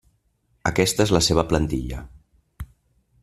[0.69, 2.01] Aquesta és la seva plantilla.